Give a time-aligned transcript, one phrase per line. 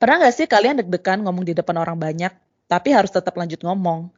[0.00, 2.32] Pernah nggak sih kalian deg-degan ngomong di depan orang banyak,
[2.68, 4.12] tapi harus tetap lanjut ngomong?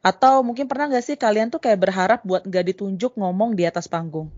[0.00, 3.86] Atau mungkin pernah nggak sih kalian tuh kayak berharap buat nggak ditunjuk ngomong di atas
[3.92, 4.28] panggung?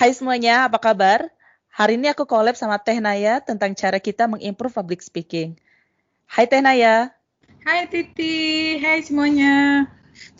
[0.00, 1.28] Hai semuanya, apa kabar?
[1.76, 5.60] Hari ini aku collab sama Teh Naya tentang cara kita mengimprove public speaking.
[6.24, 7.12] Hai Teh Naya.
[7.68, 9.84] Hai Titi, hai semuanya.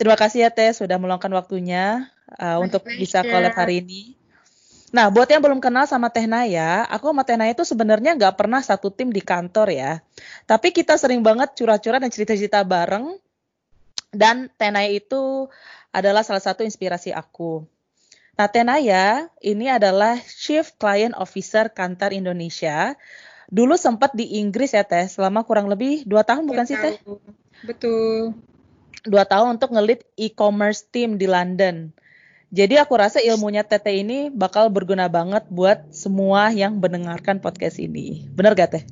[0.01, 2.09] Terima kasih ya Teh sudah meluangkan waktunya
[2.41, 4.17] uh, untuk bisa collab hari ini.
[4.89, 8.41] Nah, buat yang belum kenal sama Teh Naya, aku sama Teh Naya itu sebenarnya nggak
[8.41, 10.01] pernah satu tim di kantor ya.
[10.49, 13.13] Tapi kita sering banget curhat-curhat dan cerita-cerita bareng.
[14.09, 15.53] Dan Teh Naya itu
[15.93, 17.61] adalah salah satu inspirasi aku.
[18.41, 22.97] Nah, Tenaya ini adalah Chief Client Officer Kantar Indonesia.
[23.53, 26.97] Dulu sempat di Inggris ya Teh, selama kurang lebih dua tahun bukan sih Teh?
[27.61, 28.33] Betul.
[29.05, 31.93] Dua tahun untuk ngelit e-commerce team di London.
[32.49, 38.25] Jadi aku rasa ilmunya Tete ini bakal berguna banget buat semua yang mendengarkan podcast ini.
[38.33, 38.83] Benar gak Teh?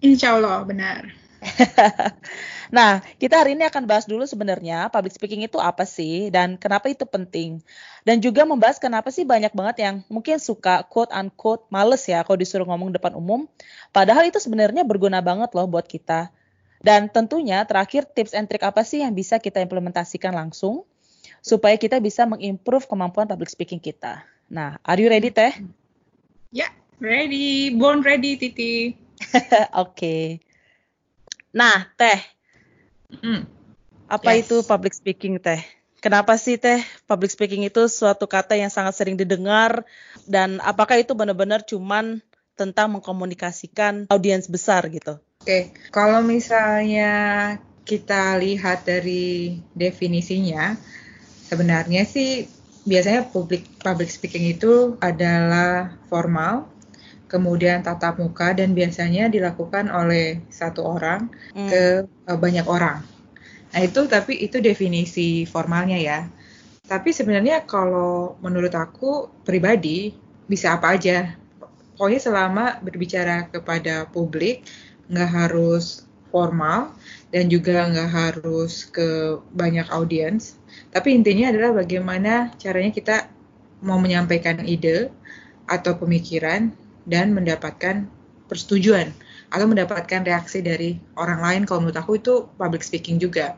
[0.00, 1.12] Insya Allah benar.
[2.66, 6.90] Nah, kita hari ini akan bahas dulu sebenarnya public speaking itu apa sih dan kenapa
[6.90, 7.62] itu penting.
[8.02, 12.38] Dan juga membahas kenapa sih banyak banget yang mungkin suka quote unquote males ya kalau
[12.38, 13.46] disuruh ngomong depan umum.
[13.94, 16.34] Padahal itu sebenarnya berguna banget loh buat kita.
[16.82, 20.82] Dan tentunya terakhir tips and trick apa sih yang bisa kita implementasikan langsung
[21.42, 24.26] supaya kita bisa mengimprove kemampuan public speaking kita.
[24.50, 25.54] Nah, are you ready Teh?
[26.54, 27.74] Ya, yeah, ready.
[27.74, 28.94] Born ready, Titi.
[29.74, 29.74] Oke.
[29.74, 30.22] okay.
[31.56, 32.36] Nah, Teh,
[33.10, 33.46] Mm.
[34.06, 34.46] Apa yes.
[34.46, 35.62] itu public speaking teh?
[35.98, 39.82] Kenapa sih teh public speaking itu suatu kata yang sangat sering didengar
[40.28, 42.22] dan apakah itu benar-benar cuman
[42.54, 45.18] tentang mengkomunikasikan audiens besar gitu?
[45.42, 45.62] Oke, okay.
[45.90, 47.10] kalau misalnya
[47.86, 50.78] kita lihat dari definisinya,
[51.46, 52.46] sebenarnya sih
[52.86, 56.70] biasanya public public speaking itu adalah formal,
[57.26, 61.68] kemudian tatap muka dan biasanya dilakukan oleh satu orang hmm.
[61.68, 63.02] ke uh, banyak orang.
[63.74, 66.20] Nah itu tapi itu definisi formalnya ya.
[66.86, 70.14] Tapi sebenarnya kalau menurut aku pribadi
[70.46, 71.34] bisa apa aja.
[71.96, 74.62] Pokoknya selama berbicara kepada publik
[75.10, 76.94] nggak harus formal
[77.34, 80.60] dan juga nggak harus ke banyak audiens.
[80.94, 83.16] Tapi intinya adalah bagaimana caranya kita
[83.82, 85.10] mau menyampaikan ide
[85.66, 86.70] atau pemikiran
[87.06, 88.10] dan mendapatkan
[88.50, 89.14] persetujuan
[89.50, 93.54] atau mendapatkan reaksi dari orang lain kalau menurut aku itu public speaking juga.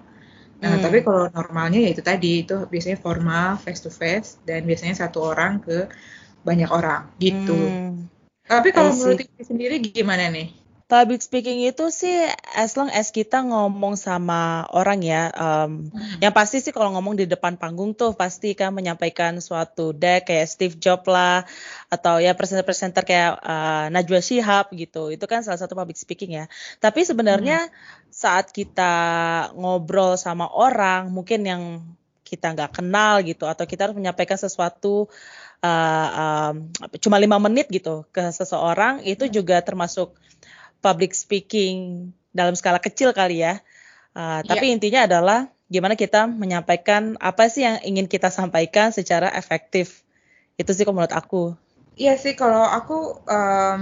[0.59, 0.83] Nah, hmm.
[0.85, 5.33] tapi kalau normalnya ya itu tadi itu biasanya formal face to face dan biasanya satu
[5.33, 5.87] orang ke
[6.43, 7.57] banyak orang gitu.
[7.57, 8.11] Hmm.
[8.49, 10.58] Tapi kalau menurut sendiri gimana nih?
[10.89, 12.17] Public speaking itu sih
[12.57, 16.25] as long as kita ngomong sama orang ya, um, hmm.
[16.25, 20.49] yang pasti sih kalau ngomong di depan panggung tuh pasti kan menyampaikan suatu deck kayak
[20.49, 21.45] Steve Jobs lah,
[21.93, 26.49] atau ya presenter-presenter kayak uh, Najwa Shihab gitu, itu kan salah satu public speaking ya.
[26.81, 28.09] Tapi sebenarnya hmm.
[28.09, 28.95] saat kita
[29.61, 31.63] ngobrol sama orang, mungkin yang
[32.25, 35.13] kita nggak kenal gitu, atau kita harus menyampaikan sesuatu
[35.61, 39.33] uh, um, cuma lima menit gitu ke seseorang, itu hmm.
[39.37, 40.17] juga termasuk
[40.81, 43.61] public speaking dalam skala kecil kali ya.
[44.15, 44.49] Uh, yeah.
[44.49, 50.03] Tapi intinya adalah gimana kita menyampaikan apa sih yang ingin kita sampaikan secara efektif.
[50.57, 51.55] Itu sih menurut aku.
[51.99, 52.95] Iya sih, kalau aku
[53.27, 53.79] um,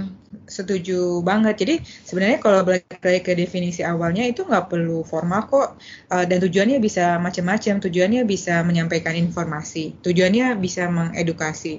[0.49, 1.53] setuju banget.
[1.61, 1.73] Jadi
[2.07, 5.77] sebenarnya kalau balik lagi ke definisi awalnya itu nggak perlu formal kok,
[6.09, 7.77] uh, dan tujuannya bisa macam-macam.
[7.77, 11.73] Tujuannya bisa menyampaikan informasi, tujuannya bisa mengedukasi,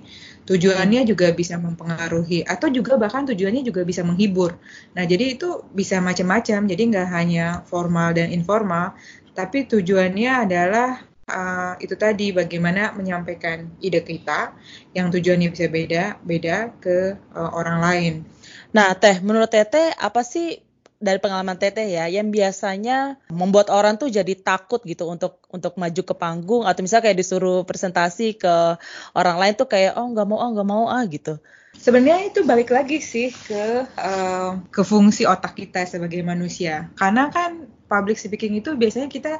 [0.46, 4.54] tujuannya juga bisa mempengaruhi, atau juga bahkan tujuannya juga bisa menghibur.
[4.94, 6.60] Nah jadi itu bisa macam-macam.
[6.70, 8.94] Jadi nggak hanya formal dan informal,
[9.34, 14.56] tapi tujuannya adalah uh, itu tadi bagaimana menyampaikan ide kita
[14.96, 18.14] yang tujuannya bisa beda-beda ke uh, orang lain.
[18.72, 20.64] Nah, Teh, menurut Teteh apa sih
[20.98, 26.02] dari pengalaman Teteh ya yang biasanya membuat orang tuh jadi takut gitu untuk untuk maju
[26.02, 28.54] ke panggung atau misalnya kayak disuruh presentasi ke
[29.14, 31.38] orang lain tuh kayak oh nggak mau oh nggak mau ah gitu.
[31.78, 36.90] Sebenarnya itu balik lagi sih ke uh, ke fungsi otak kita sebagai manusia.
[36.98, 39.38] Karena kan public speaking itu biasanya kita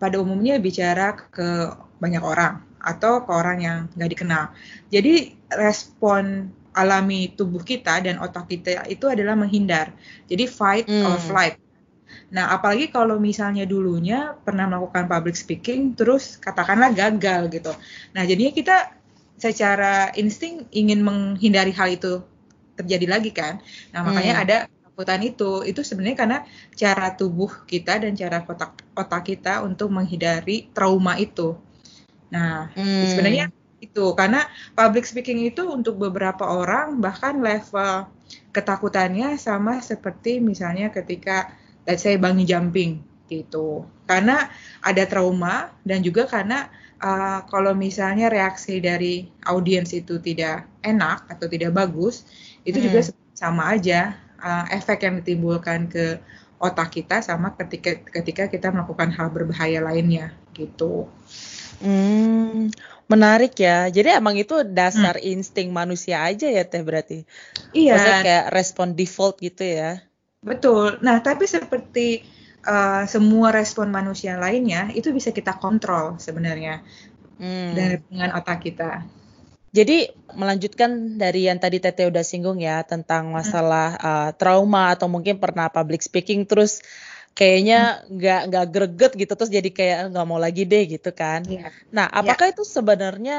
[0.00, 4.44] pada umumnya bicara ke banyak orang atau ke orang yang nggak dikenal.
[4.88, 9.92] Jadi respon alami tubuh kita dan otak kita itu adalah menghindar.
[10.24, 11.04] Jadi fight hmm.
[11.04, 11.60] or flight.
[12.32, 17.72] Nah, apalagi kalau misalnya dulunya pernah melakukan public speaking, terus katakanlah gagal gitu.
[18.16, 18.76] Nah, jadinya kita
[19.38, 22.22] secara insting ingin menghindari hal itu
[22.78, 23.60] terjadi lagi kan.
[23.92, 24.44] Nah, makanya hmm.
[24.46, 24.56] ada
[25.00, 25.64] ketakutan itu.
[25.64, 26.38] Itu sebenarnya karena
[26.76, 31.56] cara tubuh kita dan cara otak otak kita untuk menghindari trauma itu.
[32.28, 33.08] Nah, hmm.
[33.08, 33.44] sebenarnya
[33.80, 34.44] itu karena
[34.76, 38.12] public speaking itu untuk beberapa orang bahkan level
[38.52, 41.48] ketakutannya sama seperti misalnya ketika
[41.88, 43.00] let's say bungee jumping
[43.32, 43.88] gitu.
[44.04, 44.52] Karena
[44.84, 46.68] ada trauma dan juga karena
[47.00, 52.28] uh, kalau misalnya reaksi dari audiens itu tidak enak atau tidak bagus,
[52.68, 52.84] itu hmm.
[52.84, 53.00] juga
[53.32, 56.18] sama aja uh, efek yang ditimbulkan ke
[56.60, 61.08] otak kita sama ketika ketika kita melakukan hal berbahaya lainnya gitu.
[61.80, 62.68] Hmm,
[63.08, 63.88] menarik ya.
[63.88, 65.30] Jadi emang itu dasar hmm.
[65.32, 67.24] insting manusia aja ya teh berarti.
[67.72, 67.96] Iya.
[67.96, 70.04] Maksudnya kayak respon default gitu ya.
[70.44, 71.00] Betul.
[71.00, 72.28] Nah tapi seperti
[72.68, 76.84] uh, semua respon manusia lainnya itu bisa kita kontrol sebenarnya
[77.40, 78.04] hmm.
[78.12, 79.19] dengan otak kita.
[79.70, 85.38] Jadi melanjutkan dari yang tadi Tete udah singgung ya tentang masalah uh, trauma atau mungkin
[85.38, 86.82] pernah public speaking terus
[87.38, 88.48] kayaknya nggak hmm.
[88.50, 91.46] nggak greget gitu terus jadi kayak nggak mau lagi deh gitu kan.
[91.46, 91.70] Yeah.
[91.94, 92.54] Nah, apakah yeah.
[92.58, 93.38] itu sebenarnya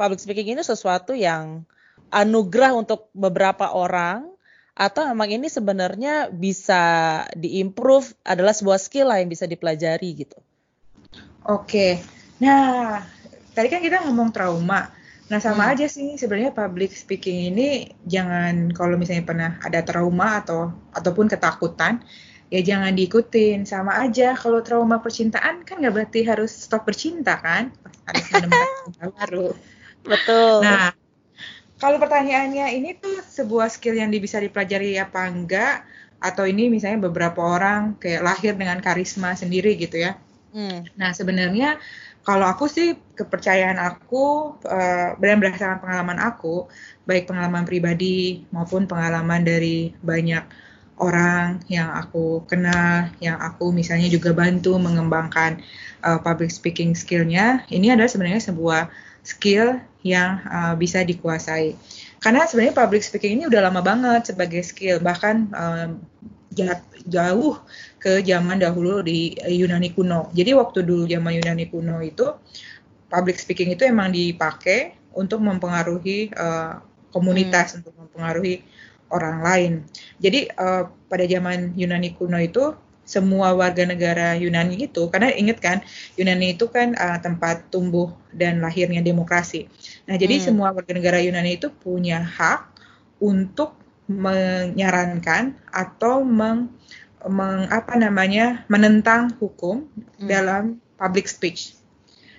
[0.00, 1.68] public speaking ini sesuatu yang
[2.08, 4.24] anugerah untuk beberapa orang
[4.78, 10.38] atau memang ini sebenarnya bisa diimprove adalah sebuah skill lah yang bisa dipelajari gitu.
[11.44, 11.98] Oke.
[12.38, 13.02] Nah,
[13.52, 14.97] tadi kan kita ngomong trauma.
[15.28, 15.72] Nah sama hmm.
[15.76, 22.00] aja sih sebenarnya public speaking ini jangan kalau misalnya pernah ada trauma atau ataupun ketakutan
[22.48, 23.68] ya jangan diikutin.
[23.68, 27.68] Sama aja kalau trauma percintaan kan nggak berarti harus stop bercinta kan?
[28.08, 29.48] Harus menemukan baru.
[30.00, 30.64] Betul.
[30.64, 30.96] Nah
[31.78, 35.84] kalau pertanyaannya ini tuh sebuah skill yang bisa dipelajari apa enggak?
[36.18, 40.18] Atau ini misalnya beberapa orang kayak lahir dengan karisma sendiri gitu ya?
[40.48, 40.80] Hmm.
[40.96, 41.76] nah sebenarnya
[42.28, 46.68] kalau aku sih kepercayaan aku uh, berdasarkan pengalaman aku,
[47.08, 50.44] baik pengalaman pribadi maupun pengalaman dari banyak
[51.00, 55.64] orang yang aku kenal, yang aku misalnya juga bantu mengembangkan
[56.04, 58.92] uh, public speaking skillnya, ini adalah sebenarnya sebuah
[59.24, 61.80] skill yang uh, bisa dikuasai.
[62.20, 65.96] Karena sebenarnya public speaking ini udah lama banget sebagai skill, bahkan uh,
[67.06, 67.54] jauh
[67.98, 70.30] ke zaman dahulu di Yunani kuno.
[70.34, 72.26] Jadi waktu dulu zaman Yunani kuno itu
[73.08, 76.78] public speaking itu emang dipakai untuk mempengaruhi uh,
[77.10, 77.78] komunitas, hmm.
[77.82, 78.62] untuk mempengaruhi
[79.08, 79.72] orang lain.
[80.20, 82.76] Jadi uh, pada zaman Yunani kuno itu
[83.08, 85.80] semua warga negara Yunani itu karena ingat kan
[86.20, 89.64] Yunani itu kan uh, tempat tumbuh dan lahirnya demokrasi.
[90.04, 90.44] Nah, jadi hmm.
[90.44, 92.68] semua warga negara Yunani itu punya hak
[93.18, 93.74] untuk
[94.08, 96.72] menyarankan atau meng
[97.26, 100.28] meng, apa namanya menentang hukum hmm.
[100.28, 101.74] dalam public speech.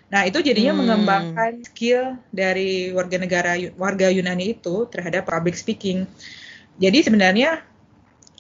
[0.10, 0.80] Nah, itu jadinya hmm.
[0.82, 6.10] mengembangkan skill dari warga negara warga Yunani itu terhadap public speaking.
[6.82, 7.62] Jadi sebenarnya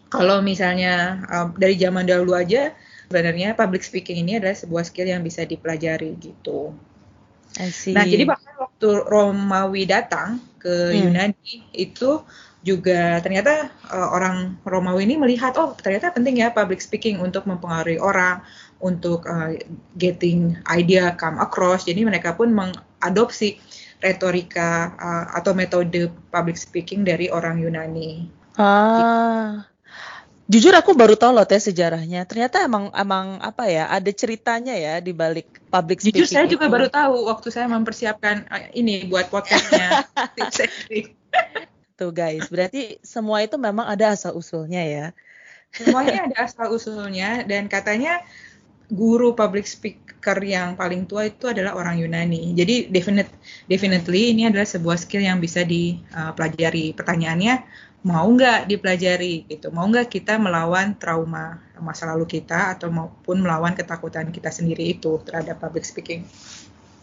[0.09, 2.73] kalau misalnya um, dari zaman dahulu aja
[3.05, 6.73] sebenarnya public speaking ini adalah sebuah skill yang bisa dipelajari gitu.
[7.93, 10.97] Nah, jadi bahkan waktu Romawi datang ke hmm.
[11.01, 12.21] Yunani itu
[12.59, 18.03] juga ternyata uh, orang Romawi ini melihat oh ternyata penting ya public speaking untuk mempengaruhi
[18.03, 18.43] orang
[18.83, 19.55] untuk uh,
[19.95, 23.63] getting idea come across jadi mereka pun mengadopsi
[23.99, 28.31] retorika uh, atau metode public speaking dari orang Yunani.
[28.55, 29.67] Ah.
[30.49, 32.25] Jujur aku baru tahu loh teh sejarahnya.
[32.25, 36.25] Ternyata emang emang apa ya, ada ceritanya ya di balik public speaking.
[36.25, 36.57] Jujur saya itu.
[36.57, 40.09] juga baru tahu waktu saya mempersiapkan ini buat podcastnya.
[41.99, 45.05] Tuh guys, berarti semua itu memang ada asal usulnya ya.
[45.75, 48.23] Semuanya ada asal usulnya dan katanya
[48.87, 52.55] guru public speaker yang paling tua itu adalah orang Yunani.
[52.55, 53.27] Jadi definite,
[53.67, 56.95] definitely ini adalah sebuah skill yang bisa dipelajari.
[56.95, 57.67] Pertanyaannya
[58.07, 59.67] mau nggak dipelajari gitu?
[59.75, 65.19] Mau nggak kita melawan trauma masa lalu kita atau maupun melawan ketakutan kita sendiri itu
[65.27, 66.23] terhadap public speaking?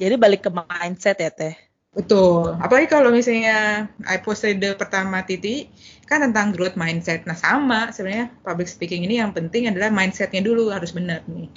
[0.01, 1.66] Jadi balik ke mindset ya teh.
[1.97, 2.61] Betul.
[2.61, 5.73] Apalagi kalau misalnya I posted pertama Titi
[6.05, 7.25] kan tentang growth mindset.
[7.25, 11.49] Nah sama sebenarnya public speaking ini yang penting adalah mindsetnya dulu harus benar nih.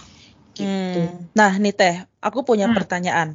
[0.56, 1.02] Gitu.
[1.04, 1.28] Hmm.
[1.36, 2.76] Nah nih Teh, aku punya hmm.
[2.80, 3.30] pertanyaan.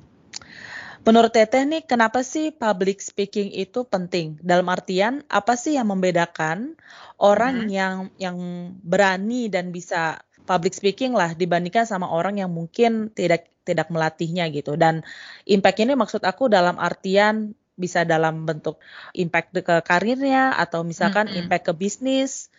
[1.04, 4.40] Menurut Teteh nih, kenapa sih public speaking itu penting?
[4.40, 6.80] Dalam artian, apa sih yang membedakan
[7.20, 7.70] orang hmm.
[7.70, 8.36] yang yang
[8.80, 14.76] berani dan bisa public speaking lah dibandingkan sama orang yang mungkin tidak tidak melatihnya gitu.
[14.76, 15.00] Dan
[15.48, 18.78] impact ini maksud aku dalam artian bisa dalam bentuk
[19.18, 21.40] impact ke karirnya atau misalkan -hmm.
[21.44, 22.52] impact ke bisnis.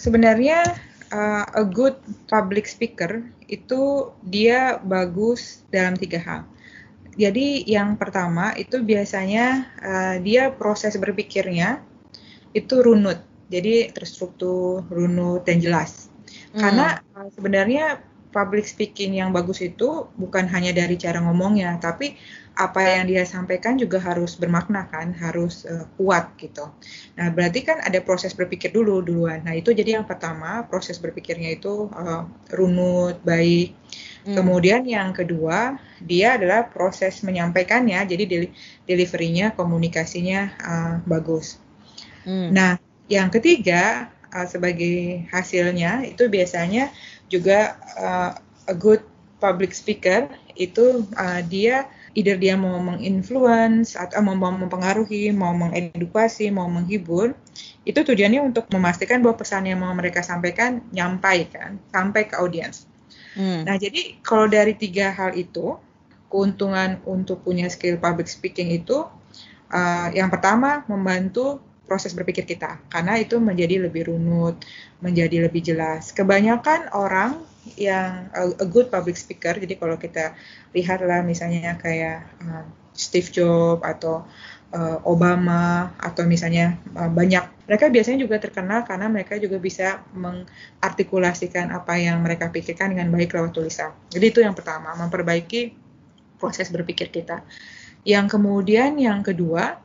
[0.00, 0.64] Sebenarnya
[1.12, 1.94] uh, a good
[2.32, 3.20] public speaker
[3.52, 6.40] itu dia bagus dalam tiga hal.
[7.12, 11.84] Jadi yang pertama itu biasanya uh, dia proses berpikirnya
[12.56, 13.20] itu runut,
[13.52, 16.01] jadi terstruktur, runut dan jelas.
[16.52, 16.60] Hmm.
[16.60, 16.86] Karena
[17.16, 18.00] uh, sebenarnya
[18.32, 22.16] public speaking yang bagus itu bukan hanya dari cara ngomongnya, tapi
[22.52, 26.68] apa yang dia sampaikan juga harus bermakna kan, harus uh, kuat gitu.
[27.16, 29.44] Nah, berarti kan ada proses berpikir dulu duluan.
[29.44, 33.76] Nah, itu jadi yang pertama, proses berpikirnya itu uh, runut, baik.
[34.24, 34.36] Hmm.
[34.36, 38.48] Kemudian yang kedua, dia adalah proses menyampaikannya, jadi deli
[38.88, 41.60] deliverynya, komunikasinya uh, bagus.
[42.24, 42.52] Hmm.
[42.52, 46.88] Nah, yang ketiga uh, sebagai hasilnya itu biasanya
[47.28, 48.32] juga uh,
[48.68, 49.04] a good
[49.38, 56.68] public speaker itu uh, dia either dia mau menginfluence atau mau mempengaruhi, mau mengedukasi, mau
[56.68, 57.32] menghibur,
[57.88, 62.84] itu tujuannya untuk memastikan bahwa pesan yang mau mereka sampaikan nyampai kan, sampai ke audiens.
[63.32, 63.64] Hmm.
[63.64, 65.80] Nah, jadi kalau dari tiga hal itu,
[66.28, 69.08] keuntungan untuk punya skill public speaking itu,
[69.72, 74.56] uh, yang pertama membantu proses berpikir kita karena itu menjadi lebih runut,
[75.02, 76.14] menjadi lebih jelas.
[76.14, 77.42] Kebanyakan orang
[77.78, 80.34] yang a, good public speaker, jadi kalau kita
[80.74, 84.26] lihatlah misalnya kayak uh, Steve Jobs atau
[84.74, 91.70] uh, Obama atau misalnya uh, banyak mereka biasanya juga terkenal karena mereka juga bisa mengartikulasikan
[91.70, 93.94] apa yang mereka pikirkan dengan baik lewat tulisan.
[94.10, 95.72] Jadi itu yang pertama, memperbaiki
[96.36, 97.46] proses berpikir kita.
[98.02, 99.78] Yang kemudian yang kedua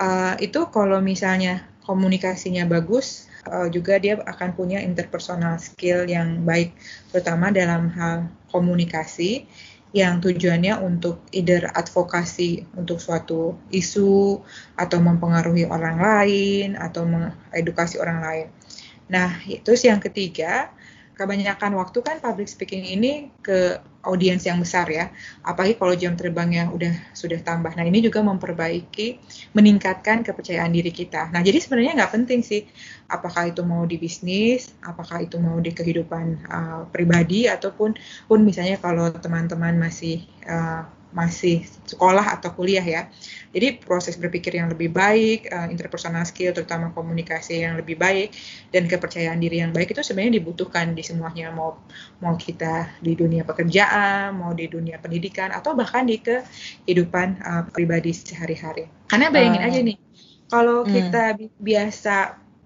[0.00, 6.72] uh, itu kalau misalnya komunikasinya bagus uh, juga dia akan punya interpersonal skill yang baik
[7.12, 9.44] terutama dalam hal komunikasi
[9.90, 14.38] yang tujuannya untuk either advokasi untuk suatu isu
[14.78, 18.46] atau mempengaruhi orang lain atau mengedukasi orang lain.
[19.10, 20.70] Nah, itu yang ketiga,
[21.20, 23.76] kebanyakan waktu kan public speaking ini ke
[24.08, 25.12] audiens yang besar ya.
[25.44, 27.76] Apalagi kalau jam terbangnya udah sudah tambah.
[27.76, 29.20] Nah ini juga memperbaiki,
[29.52, 31.28] meningkatkan kepercayaan diri kita.
[31.28, 32.64] Nah jadi sebenarnya nggak penting sih
[33.12, 38.80] apakah itu mau di bisnis, apakah itu mau di kehidupan uh, pribadi ataupun pun misalnya
[38.80, 43.10] kalau teman-teman masih uh, masih sekolah atau kuliah ya.
[43.50, 48.30] Jadi proses berpikir yang lebih baik, uh, interpersonal skill terutama komunikasi yang lebih baik
[48.70, 51.82] dan kepercayaan diri yang baik itu sebenarnya dibutuhkan di semuanya mau
[52.22, 58.14] mau kita di dunia pekerjaan, mau di dunia pendidikan atau bahkan di kehidupan uh, pribadi
[58.14, 58.86] sehari-hari.
[59.10, 59.98] Karena bayangin uh, aja nih,
[60.46, 60.90] kalau hmm.
[60.94, 61.24] kita
[61.58, 62.16] biasa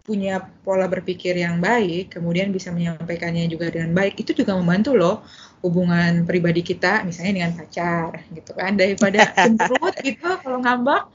[0.05, 5.25] punya pola berpikir yang baik, kemudian bisa menyampaikannya juga dengan baik, itu juga membantu loh
[5.64, 11.09] hubungan pribadi kita, misalnya dengan pacar, gitu kan, daripada cemberut gitu kalau ngambek,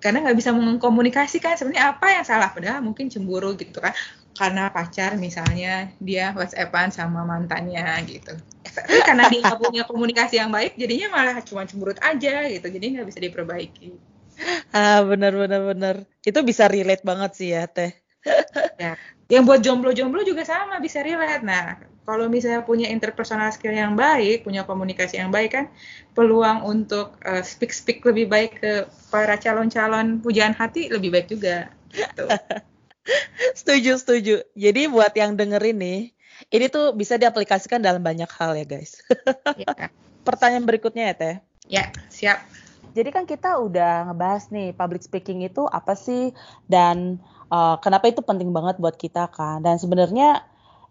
[0.00, 3.92] karena nggak bisa mengkomunikasikan sebenarnya apa yang salah, padahal mungkin cemburu gitu kan,
[4.32, 8.32] karena pacar misalnya dia whatsappan sama mantannya gitu.
[8.64, 12.84] Tapi karena dia nggak punya komunikasi yang baik, jadinya malah cuma cemberut aja gitu, jadi
[12.96, 13.92] nggak bisa diperbaiki.
[14.72, 15.96] Ah benar benar benar.
[16.24, 17.92] Itu bisa relate banget sih ya teh
[18.76, 18.94] ya.
[19.26, 21.42] Yang buat jomblo-jomblo juga sama bisa relate.
[21.42, 21.74] Nah,
[22.06, 25.66] kalau misalnya punya interpersonal skill yang baik, punya komunikasi yang baik kan,
[26.14, 31.74] peluang untuk uh, speak-speak lebih baik ke para calon-calon pujaan hati lebih baik juga.
[31.90, 32.24] Gitu.
[33.58, 34.36] setuju, setuju.
[34.54, 36.00] Jadi buat yang dengerin nih,
[36.54, 39.02] ini tuh bisa diaplikasikan dalam banyak hal ya guys.
[39.66, 39.90] ya.
[40.22, 41.36] Pertanyaan berikutnya ya Teh.
[41.66, 42.38] Ya, siap.
[42.94, 46.32] Jadi kan kita udah ngebahas nih public speaking itu apa sih
[46.64, 47.20] dan
[47.52, 49.60] uh, kenapa itu penting banget buat kita kan.
[49.60, 50.46] Dan sebenarnya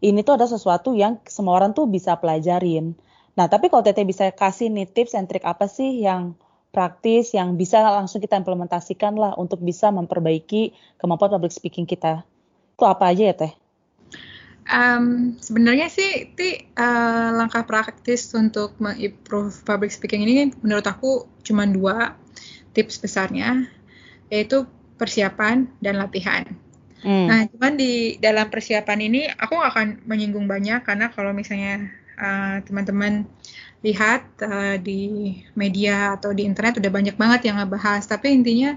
[0.05, 2.93] ini tuh ada sesuatu yang semua orang tuh bisa pelajarin.
[3.33, 6.37] Nah, tapi kalau Tete bisa kasih nih tips and trick apa sih yang
[6.69, 12.21] praktis yang bisa langsung kita implementasikan lah untuk bisa memperbaiki kemampuan public speaking kita.
[12.75, 13.53] Itu apa aja ya Teh?
[14.65, 21.69] Um, sebenarnya sih ti uh, langkah praktis untuk mengimprove public speaking ini menurut aku cuma
[21.69, 22.17] dua
[22.73, 23.69] tips besarnya
[24.33, 24.65] yaitu
[24.97, 26.43] persiapan dan latihan.
[27.03, 27.27] Hmm.
[27.27, 33.27] Nah, cuman di dalam persiapan ini aku akan menyinggung banyak karena kalau misalnya uh, teman-teman
[33.85, 38.01] lihat uh, di media atau di internet udah banyak banget yang ngebahas.
[38.09, 38.73] Tapi intinya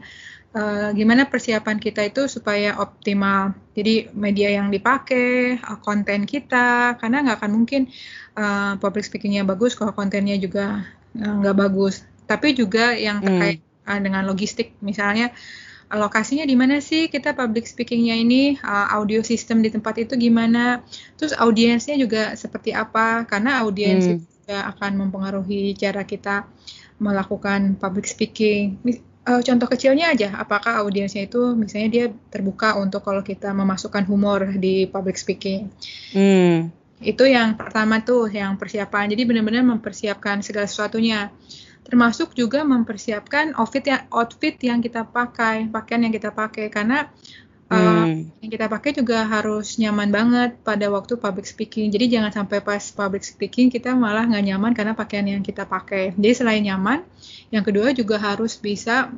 [0.53, 3.57] uh, gimana persiapan kita itu supaya optimal.
[3.73, 7.89] Jadi media yang dipakai, uh, konten kita, karena nggak akan mungkin
[8.37, 10.85] uh, public speakingnya bagus kalau kontennya juga
[11.17, 12.05] nggak uh, bagus.
[12.29, 13.89] Tapi juga yang terkait hmm.
[13.89, 15.33] uh, dengan logistik, misalnya
[15.89, 20.85] lokasinya di mana sih kita public speakingnya ini uh, audio system di tempat itu gimana
[21.17, 24.13] terus audiensnya juga seperti apa karena audiens hmm.
[24.21, 26.45] juga akan mempengaruhi cara kita
[27.01, 28.77] melakukan public speaking
[29.29, 34.57] uh, contoh kecilnya aja, apakah audiensnya itu misalnya dia terbuka untuk kalau kita memasukkan humor
[34.57, 35.69] di public speaking.
[36.17, 36.73] Hmm.
[36.99, 39.13] Itu yang pertama tuh, yang persiapan.
[39.15, 41.31] Jadi benar-benar mempersiapkan segala sesuatunya.
[41.89, 47.09] Termasuk juga mempersiapkan outfit yang outfit yang kita pakai, pakaian yang kita pakai karena
[47.69, 51.93] Uh, yang kita pakai juga harus nyaman banget pada waktu public speaking.
[51.93, 56.17] Jadi jangan sampai pas public speaking kita malah nggak nyaman karena pakaian yang kita pakai.
[56.17, 57.05] Jadi selain nyaman,
[57.53, 59.13] yang kedua juga harus bisa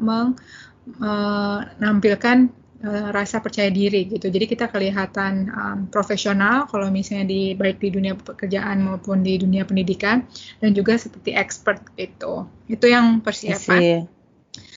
[0.99, 4.29] menampilkan uh, uh, rasa percaya diri gitu.
[4.33, 9.65] Jadi kita kelihatan um, profesional kalau misalnya di baik di dunia pekerjaan maupun di dunia
[9.69, 10.25] pendidikan
[10.59, 12.49] dan juga seperti expert gitu.
[12.67, 14.09] Itu yang persiapan.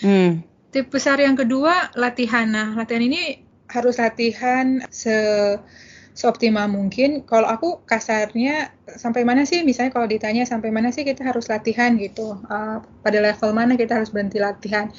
[0.03, 0.43] Hmm.
[0.73, 2.49] Tip besar yang kedua latihan.
[2.49, 5.15] Nah, latihan ini harus latihan se
[6.13, 7.25] seoptimal mungkin.
[7.25, 11.97] Kalau aku kasarnya sampai mana sih, misalnya kalau ditanya sampai mana sih kita harus latihan
[11.97, 14.93] gitu, uh, pada level mana kita harus berhenti latihan.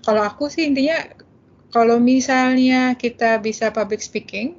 [0.00, 0.96] Kalau aku sih intinya,
[1.70, 4.58] kalau misalnya kita bisa public speaking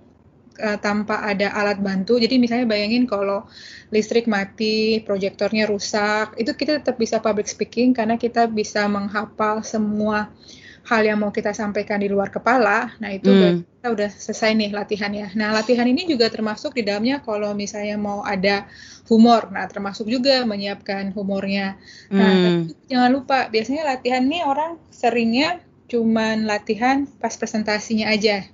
[0.64, 3.44] uh, tanpa ada alat bantu, jadi misalnya bayangin kalau
[3.92, 10.32] listrik mati, proyektornya rusak, itu kita tetap bisa public speaking karena kita bisa menghafal semua
[10.82, 13.62] hal yang mau kita sampaikan di luar kepala, nah itu hmm.
[13.78, 15.28] kita udah selesai nih latihannya.
[15.38, 18.66] Nah latihan ini juga termasuk di dalamnya kalau misalnya mau ada
[19.06, 21.78] humor, nah termasuk juga menyiapkan humornya.
[22.10, 22.90] Nah hmm.
[22.90, 25.62] jangan lupa biasanya latihan nih orang seringnya
[25.92, 28.48] cuman latihan pas presentasinya aja,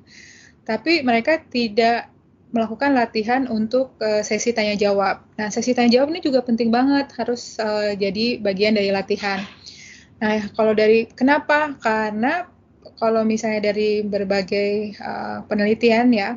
[0.66, 2.10] tapi mereka tidak
[2.50, 5.22] melakukan latihan untuk uh, sesi tanya jawab.
[5.38, 9.44] Nah, sesi tanya jawab ini juga penting banget harus uh, jadi bagian dari latihan.
[10.18, 11.78] Nah, kalau dari kenapa?
[11.78, 12.48] Karena
[12.98, 16.30] kalau misalnya dari berbagai uh, penelitian ya,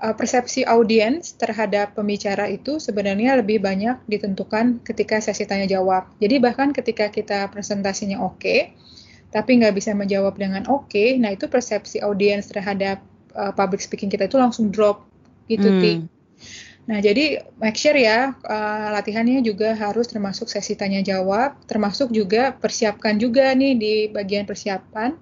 [0.00, 6.08] persepsi audiens terhadap pembicara itu sebenarnya lebih banyak ditentukan ketika sesi tanya jawab.
[6.16, 8.72] Jadi bahkan ketika kita presentasinya oke, okay,
[9.30, 13.02] tapi nggak bisa menjawab dengan oke, okay, nah itu persepsi audiens terhadap
[13.38, 15.06] uh, public speaking kita itu langsung drop
[15.46, 16.10] gitu, hmm.
[16.90, 22.50] Nah, jadi make sure ya uh, latihannya juga harus termasuk sesi tanya jawab, termasuk juga
[22.50, 25.14] persiapkan juga nih di bagian persiapan.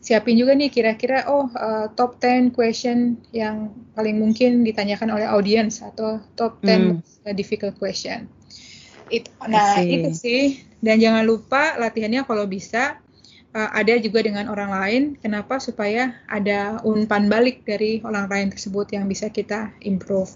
[0.00, 5.84] Siapin juga nih kira-kira oh uh, top 10 question yang paling mungkin ditanyakan oleh audience
[5.84, 7.36] atau top 10 hmm.
[7.36, 8.24] difficult question.
[9.12, 10.64] It, nah, itu sih.
[10.80, 13.01] Dan jangan lupa latihannya kalau bisa
[13.52, 15.02] uh, ada juga dengan orang lain.
[15.20, 15.60] Kenapa?
[15.60, 20.32] Supaya ada umpan balik dari orang lain tersebut yang bisa kita improve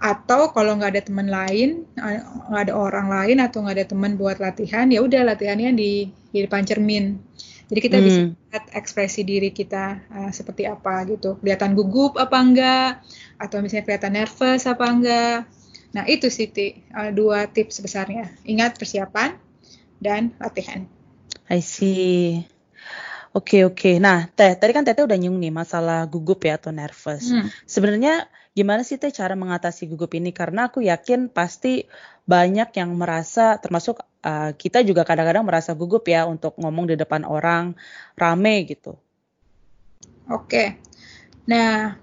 [0.00, 4.16] atau kalau nggak ada teman lain eh, nggak ada orang lain atau nggak ada teman
[4.16, 7.20] buat latihan ya udah latihannya di di depan cermin
[7.68, 8.04] jadi kita hmm.
[8.08, 12.90] bisa lihat ekspresi diri kita uh, seperti apa gitu kelihatan gugup apa enggak
[13.36, 15.38] atau misalnya kelihatan nervous apa enggak
[15.92, 16.48] nah itu sih
[16.96, 19.36] uh, dua tips besarnya ingat persiapan
[20.00, 20.88] dan latihan
[21.50, 22.46] I see
[23.30, 24.02] Oke oke.
[24.02, 27.30] Nah, Teh, tadi kan Tete udah nyung nih masalah gugup ya atau nervous.
[27.30, 27.46] Hmm.
[27.62, 28.26] Sebenarnya
[28.58, 30.34] gimana sih Teh cara mengatasi gugup ini?
[30.34, 31.86] Karena aku yakin pasti
[32.26, 37.22] banyak yang merasa termasuk uh, kita juga kadang-kadang merasa gugup ya untuk ngomong di depan
[37.22, 37.78] orang
[38.18, 38.98] rame gitu.
[40.26, 40.82] Oke.
[41.46, 41.94] Nah,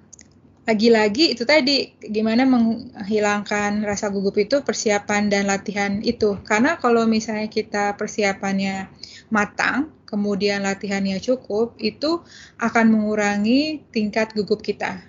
[0.68, 6.36] lagi-lagi itu tadi gimana menghilangkan rasa gugup itu persiapan dan latihan itu.
[6.44, 8.92] Karena kalau misalnya kita persiapannya
[9.32, 12.20] matang, kemudian latihannya cukup, itu
[12.60, 15.00] akan mengurangi tingkat gugup kita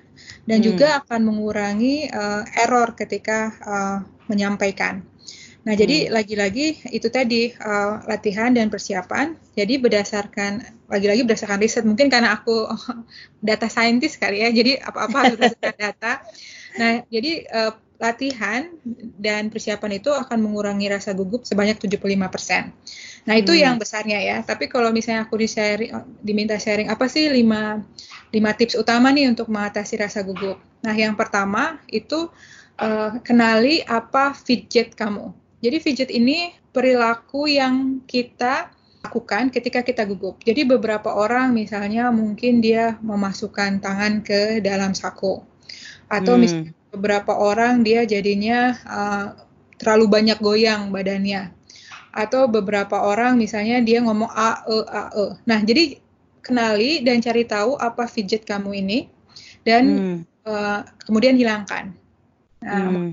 [0.46, 0.66] dan hmm.
[0.66, 3.98] juga akan mengurangi uh, error ketika uh,
[4.30, 5.02] menyampaikan.
[5.68, 5.82] Nah, hmm.
[5.84, 9.36] jadi lagi-lagi itu tadi uh, latihan dan persiapan.
[9.52, 12.64] Jadi berdasarkan lagi-lagi berdasarkan riset, mungkin karena aku
[13.48, 16.12] data scientist kali ya, jadi apa-apa harus berdasarkan data.
[16.80, 18.72] Nah, jadi uh, latihan
[19.20, 23.28] dan persiapan itu akan mengurangi rasa gugup sebanyak 75%.
[23.28, 23.60] Nah, itu hmm.
[23.60, 24.40] yang besarnya ya.
[24.40, 25.92] Tapi kalau misalnya aku di sharing,
[26.24, 27.84] diminta sharing apa sih lima,
[28.32, 30.56] lima tips utama nih untuk mengatasi rasa gugup.
[30.80, 32.32] Nah, yang pertama itu
[32.80, 35.47] uh, kenali apa fidget kamu.
[35.58, 38.70] Jadi fidget ini perilaku yang kita
[39.02, 40.42] lakukan ketika kita gugup.
[40.42, 45.42] Jadi beberapa orang misalnya mungkin dia memasukkan tangan ke dalam saku
[46.08, 46.40] atau hmm.
[46.40, 49.26] misalnya beberapa orang dia jadinya uh,
[49.78, 51.52] terlalu banyak goyang badannya
[52.10, 55.24] atau beberapa orang misalnya dia ngomong a e a e.
[55.46, 56.00] Nah, jadi
[56.42, 58.98] kenali dan cari tahu apa fidget kamu ini
[59.62, 60.18] dan hmm.
[60.48, 61.94] uh, kemudian hilangkan.
[62.64, 63.10] Nah, hmm.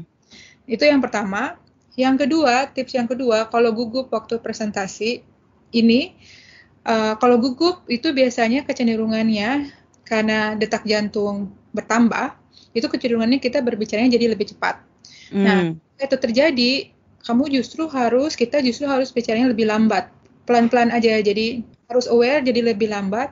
[0.65, 1.59] itu yang pertama.
[1.95, 5.23] Yang kedua, tips yang kedua, kalau gugup waktu presentasi
[5.71, 6.15] ini,
[6.83, 9.71] uh, kalau gugup itu biasanya kecenderungannya
[10.03, 12.35] karena detak jantung bertambah,
[12.75, 14.83] itu kecenderungannya kita berbicaranya jadi lebih cepat.
[15.31, 15.79] Nah, hmm.
[15.79, 16.71] Nah, itu terjadi,
[17.23, 20.11] kamu justru harus, kita justru harus bicaranya lebih lambat.
[20.43, 23.31] Pelan-pelan aja, jadi harus aware jadi lebih lambat.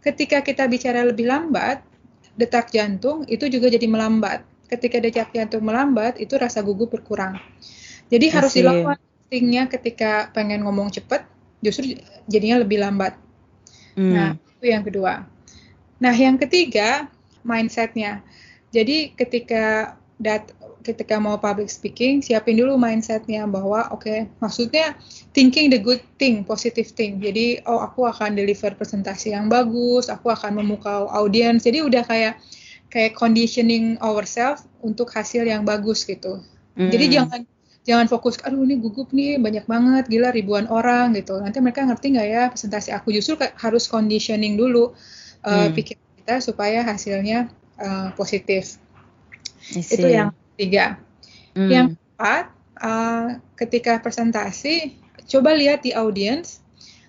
[0.00, 1.82] Ketika kita bicara lebih lambat,
[2.38, 4.46] detak jantung itu juga jadi melambat.
[4.70, 7.36] Ketika detak jantung melambat, itu rasa gugup berkurang.
[8.12, 8.98] Jadi harus dilakukan
[9.32, 11.24] tingnya ketika pengen ngomong cepat,
[11.64, 11.96] justru
[12.28, 13.16] jadinya lebih lambat.
[13.96, 14.12] Hmm.
[14.12, 15.24] Nah, itu yang kedua.
[15.98, 17.08] Nah, yang ketiga,
[17.46, 18.20] mindsetnya.
[18.74, 20.50] Jadi ketika dat
[20.84, 24.92] ketika mau public speaking, siapin dulu mindsetnya bahwa oke, okay, maksudnya
[25.32, 27.18] thinking the good thing, positive thing.
[27.18, 31.64] Jadi oh aku akan deliver presentasi yang bagus, aku akan memukau audiens.
[31.64, 32.36] Jadi udah kayak
[32.92, 36.44] kayak conditioning ourselves untuk hasil yang bagus gitu.
[36.76, 36.90] Mm.
[36.92, 37.40] Jadi jangan
[37.84, 41.36] jangan fokus, aduh ini gugup nih banyak banget, gila ribuan orang gitu.
[41.38, 44.96] Nanti mereka ngerti nggak ya presentasi aku justru harus conditioning dulu
[45.44, 45.76] uh, mm.
[45.76, 48.80] pikir kita supaya hasilnya uh, positif.
[49.72, 51.00] Itu yang tiga.
[51.54, 51.70] Hmm.
[51.70, 52.44] Yang keempat,
[52.82, 56.60] uh, ketika presentasi, coba lihat di audiens,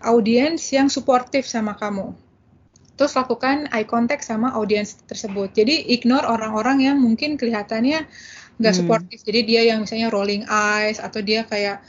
[0.04, 2.14] audiens yang suportif sama kamu.
[2.96, 5.52] Terus lakukan eye contact sama audiens tersebut.
[5.52, 8.08] Jadi ignore orang-orang yang mungkin kelihatannya
[8.56, 8.82] nggak hmm.
[8.84, 9.20] suportif.
[9.24, 11.84] Jadi dia yang misalnya rolling eyes atau dia kayak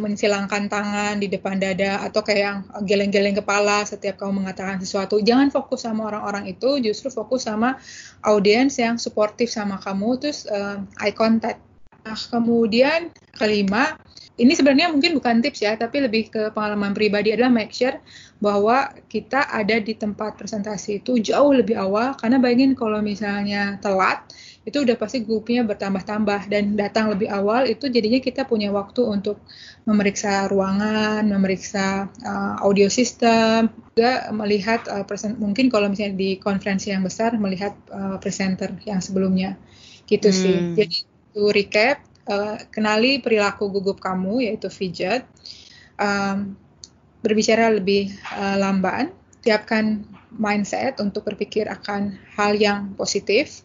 [0.00, 5.20] mensilangkan tangan di depan dada atau kayak yang geleng-geleng kepala setiap kamu mengatakan sesuatu.
[5.20, 7.76] Jangan fokus sama orang-orang itu, justru fokus sama
[8.24, 11.60] audiens yang suportif sama kamu terus uh, eye contact.
[12.06, 13.98] Nah, kemudian kelima,
[14.38, 17.98] ini sebenarnya mungkin bukan tips ya, tapi lebih ke pengalaman pribadi adalah make sure
[18.38, 24.22] bahwa kita ada di tempat presentasi itu jauh lebih awal karena bayangin kalau misalnya telat
[24.66, 29.38] itu udah pasti grupnya bertambah-tambah dan datang lebih awal itu jadinya kita punya waktu untuk
[29.86, 36.90] memeriksa ruangan, memeriksa uh, audio system, juga melihat uh, present, mungkin kalau misalnya di konferensi
[36.90, 39.54] yang besar melihat uh, presenter yang sebelumnya
[40.10, 40.36] gitu hmm.
[40.36, 40.56] sih.
[40.74, 40.98] Jadi
[41.30, 45.22] to recap uh, kenali perilaku gugup kamu yaitu fidget,
[45.94, 46.58] um,
[47.22, 49.14] berbicara lebih uh, lamban,
[49.46, 50.02] siapkan
[50.34, 53.62] mindset untuk berpikir akan hal yang positif.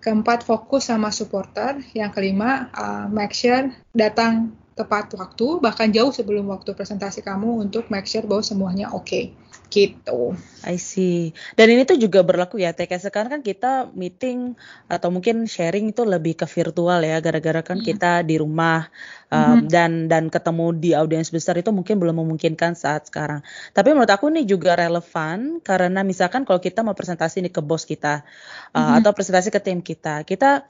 [0.00, 1.80] Keempat, fokus sama supporter.
[1.92, 7.92] Yang kelima, uh, make sure datang tepat waktu, bahkan jauh sebelum waktu presentasi kamu untuk
[7.92, 9.04] make sure bahwa semuanya oke.
[9.04, 9.36] Okay
[9.70, 10.34] gitu.
[10.66, 11.32] I see.
[11.56, 12.84] Dan ini tuh juga berlaku ya, Teh.
[12.84, 14.58] sekarang kan kita meeting
[14.90, 17.86] atau mungkin sharing itu lebih ke virtual ya, gara-gara kan hmm.
[17.86, 18.90] kita di rumah
[19.30, 19.72] um, hmm.
[19.72, 23.40] dan dan ketemu di audiens besar itu mungkin belum memungkinkan saat sekarang.
[23.72, 27.86] Tapi menurut aku ini juga relevan karena misalkan kalau kita mau presentasi nih ke bos
[27.86, 28.26] kita
[28.74, 28.98] uh, hmm.
[29.00, 30.66] atau presentasi ke tim kita, kita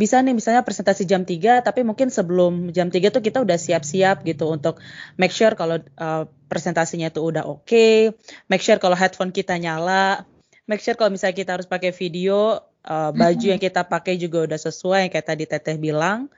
[0.00, 4.24] bisa nih misalnya presentasi jam 3 tapi mungkin sebelum jam 3 tuh kita udah siap-siap
[4.24, 4.80] gitu untuk
[5.20, 8.16] make sure kalau uh, presentasinya tuh udah oke, okay,
[8.48, 10.24] make sure kalau headphone kita nyala,
[10.64, 13.50] make sure kalau misalnya kita harus pakai video uh, baju mm -hmm.
[13.54, 16.32] yang kita pakai juga udah sesuai yang kayak tadi Teteh bilang.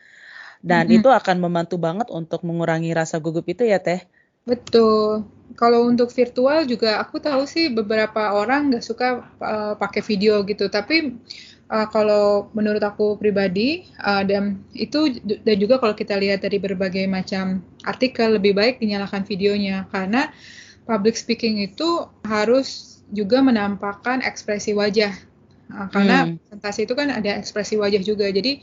[0.60, 0.98] Dan mm -hmm.
[1.00, 4.04] itu akan membantu banget untuk mengurangi rasa gugup itu ya Teh.
[4.44, 5.24] Betul.
[5.56, 9.08] Kalau untuk virtual juga aku tahu sih beberapa orang nggak suka
[9.40, 11.16] uh, pakai video gitu, tapi
[11.70, 17.06] uh, kalau menurut aku pribadi uh, dan itu dan juga kalau kita lihat dari berbagai
[17.06, 20.28] macam artikel lebih baik dinyalakan videonya karena
[20.84, 25.14] public speaking itu harus juga menampakkan ekspresi wajah
[25.70, 26.42] uh, karena hmm.
[26.42, 28.58] presentasi itu kan ada ekspresi wajah juga jadi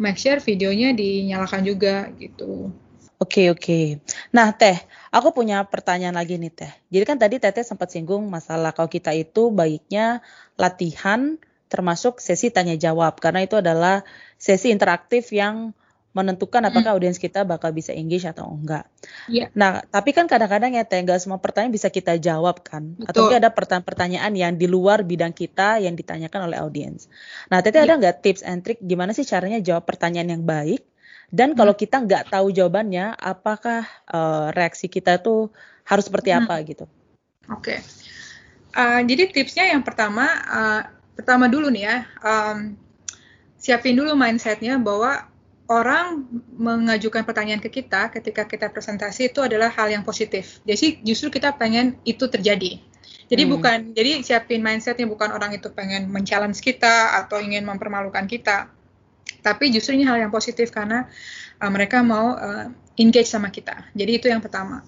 [0.00, 2.72] make sure videonya dinyalakan juga gitu.
[3.16, 3.60] Oke okay, oke.
[3.64, 3.84] Okay.
[4.28, 4.76] Nah Teh,
[5.08, 6.72] aku punya pertanyaan lagi nih Teh.
[6.92, 10.20] Jadi kan tadi Teteh sempat singgung masalah kalau kita itu baiknya
[10.60, 14.06] latihan termasuk sesi tanya jawab karena itu adalah
[14.38, 15.74] sesi interaktif yang
[16.16, 16.96] menentukan apakah hmm.
[16.96, 18.88] audiens kita bakal bisa engage atau enggak.
[19.28, 19.52] Yeah.
[19.52, 22.96] Nah, tapi kan kadang-kadang ya Teh, enggak semua pertanyaan bisa kita jawab kan.
[22.96, 23.28] Betul.
[23.28, 27.12] Atau ada pertanyaan-pertanyaan yang di luar bidang kita yang ditanyakan oleh audiens.
[27.52, 27.92] Nah, Teteh yeah.
[27.92, 30.88] ada nggak tips and trick gimana sih caranya jawab pertanyaan yang baik?
[31.28, 31.80] Dan kalau hmm.
[31.84, 35.52] kita nggak tahu jawabannya, apakah uh, reaksi kita tuh
[35.84, 36.38] harus seperti hmm.
[36.48, 36.88] apa gitu?
[37.52, 37.76] Oke.
[37.76, 37.78] Okay.
[38.72, 40.82] Uh, jadi tipsnya yang pertama uh,
[41.16, 42.76] pertama dulu nih ya, um,
[43.56, 45.26] siapin dulu mindsetnya bahwa
[45.66, 46.22] orang
[46.54, 50.62] mengajukan pertanyaan ke kita ketika kita presentasi itu adalah hal yang positif.
[50.62, 52.78] Jadi justru kita pengen itu terjadi.
[53.26, 53.52] Jadi hmm.
[53.58, 58.70] bukan, jadi siapin mindsetnya bukan orang itu pengen men-challenge kita atau ingin mempermalukan kita.
[59.42, 61.10] Tapi justru ini hal yang positif karena
[61.58, 63.90] uh, mereka mau uh, engage sama kita.
[63.98, 64.86] Jadi itu yang pertama.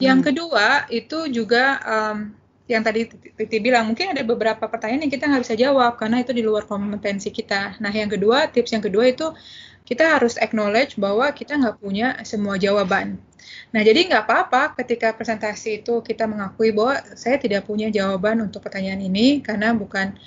[0.00, 0.26] Yang hmm.
[0.32, 2.32] kedua itu juga um,
[2.66, 6.34] yang tadi Titi bilang mungkin ada beberapa pertanyaan yang kita nggak bisa jawab karena itu
[6.34, 7.78] di luar kompetensi kita.
[7.78, 9.30] Nah yang kedua tips yang kedua itu
[9.86, 13.22] kita harus acknowledge bahwa kita nggak punya semua jawaban.
[13.70, 18.66] Nah jadi nggak apa-apa ketika presentasi itu kita mengakui bahwa saya tidak punya jawaban untuk
[18.66, 20.18] pertanyaan ini karena bukan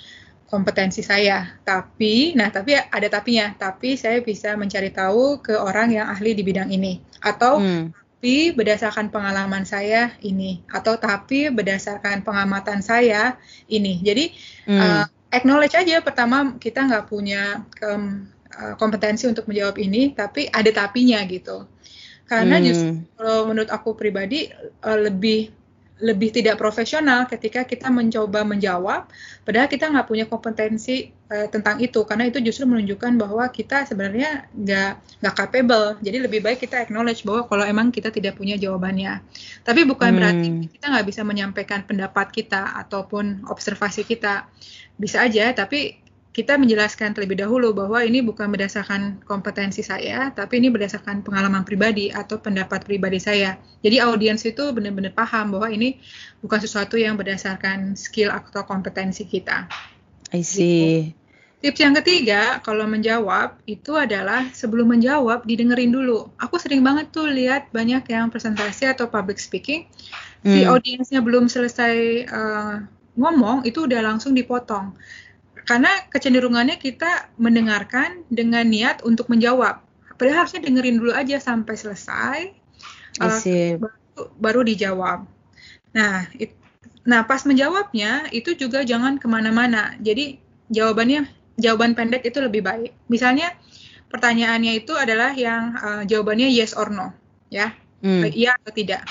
[0.48, 1.60] kompetensi saya.
[1.62, 3.52] Tapi, nah tapi ada tapinya.
[3.54, 8.52] Tapi saya bisa mencari tahu ke orang yang ahli di bidang ini atau hmm tapi
[8.52, 13.96] berdasarkan pengalaman saya ini atau tapi berdasarkan pengamatan saya ini.
[14.04, 14.36] Jadi
[14.68, 14.76] hmm.
[14.76, 20.68] uh, acknowledge aja pertama kita nggak punya um, uh, kompetensi untuk menjawab ini, tapi ada
[20.68, 21.64] tapinya gitu.
[22.28, 22.64] Karena hmm.
[22.68, 24.52] justru kalau menurut aku pribadi
[24.84, 25.56] uh, lebih
[26.00, 29.06] lebih tidak profesional ketika kita mencoba menjawab,
[29.44, 34.48] padahal kita nggak punya kompetensi uh, tentang itu, karena itu justru menunjukkan bahwa kita sebenarnya
[34.56, 36.00] nggak nggak capable.
[36.00, 39.20] Jadi lebih baik kita acknowledge bahwa kalau emang kita tidak punya jawabannya.
[39.62, 40.18] Tapi bukan hmm.
[40.18, 44.48] berarti kita nggak bisa menyampaikan pendapat kita ataupun observasi kita.
[45.00, 45.96] Bisa aja, tapi
[46.40, 52.08] kita menjelaskan terlebih dahulu bahwa ini bukan berdasarkan kompetensi saya, tapi ini berdasarkan pengalaman pribadi
[52.08, 53.60] atau pendapat pribadi saya.
[53.84, 56.00] Jadi audiens itu benar-benar paham bahwa ini
[56.40, 59.68] bukan sesuatu yang berdasarkan skill atau kompetensi kita.
[60.32, 61.12] I see.
[61.12, 61.20] Gitu.
[61.60, 66.32] Tips yang ketiga, kalau menjawab, itu adalah sebelum menjawab, didengerin dulu.
[66.40, 69.84] Aku sering banget tuh lihat banyak yang presentasi atau public speaking,
[70.40, 70.56] hmm.
[70.56, 72.80] si audiensnya belum selesai uh,
[73.12, 74.96] ngomong, itu udah langsung dipotong
[75.64, 79.82] karena kecenderungannya kita mendengarkan dengan niat untuk menjawab.
[80.16, 82.38] Padahal harusnya dengerin dulu aja sampai selesai,
[83.20, 83.40] uh,
[83.80, 83.96] baru,
[84.36, 85.24] baru dijawab.
[85.96, 86.52] Nah, it,
[87.08, 89.96] nah pas menjawabnya itu juga jangan ke mana-mana.
[89.98, 90.36] Jadi
[90.68, 91.24] jawabannya
[91.56, 92.92] jawaban pendek itu lebih baik.
[93.08, 93.56] Misalnya
[94.12, 97.16] pertanyaannya itu adalah yang uh, jawabannya yes or no,
[97.48, 97.72] ya,
[98.04, 98.28] hmm.
[98.34, 99.06] iya atau tidak.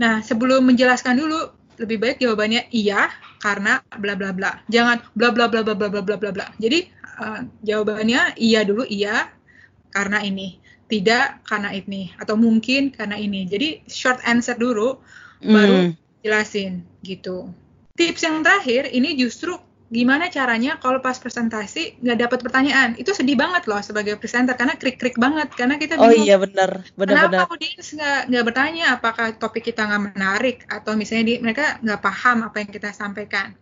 [0.00, 3.10] Nah, sebelum menjelaskan dulu, lebih baik jawabannya iya
[3.42, 4.62] karena bla bla bla.
[4.70, 6.46] Jangan bla bla bla bla bla bla bla bla bla.
[6.62, 6.86] Jadi
[7.18, 9.28] uh, jawabannya iya dulu iya
[9.90, 13.44] karena ini, tidak karena ini atau mungkin karena ini.
[13.50, 15.02] Jadi short answer dulu
[15.42, 15.50] mm.
[15.50, 15.78] baru
[16.22, 17.50] jelasin gitu.
[17.98, 19.58] Tips yang terakhir ini justru
[19.92, 24.72] gimana caranya kalau pas presentasi nggak dapat pertanyaan itu sedih banget loh sebagai presenter karena
[24.80, 27.46] krik-krik banget karena kita oh bingung oh iya benar benar kenapa benar.
[27.52, 32.48] audiens nggak nggak bertanya apakah topik kita nggak menarik atau misalnya di, mereka nggak paham
[32.48, 33.52] apa yang kita sampaikan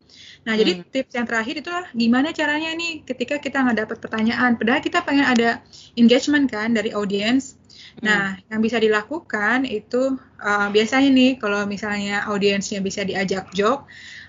[0.47, 0.61] nah hmm.
[0.62, 4.81] jadi tips yang terakhir itu lah gimana caranya nih ketika kita nggak dapat pertanyaan padahal
[4.87, 5.59] kita pengen ada
[5.99, 7.59] engagement kan dari audiens hmm.
[8.01, 13.85] Nah, yang bisa dilakukan itu uh, biasanya nih kalau misalnya audiensnya bisa diajak joke,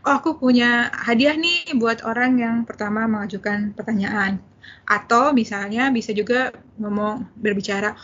[0.06, 4.42] oh aku punya hadiah nih buat orang yang pertama mengajukan pertanyaan.
[4.86, 7.96] Atau misalnya bisa juga ngomong berbicara,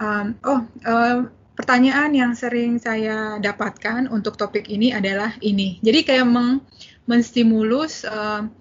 [0.00, 1.18] um, oh um,
[1.58, 5.82] pertanyaan yang sering saya dapatkan untuk topik ini adalah ini.
[5.82, 6.62] Jadi kayak meng,
[7.08, 8.52] menstimulus um,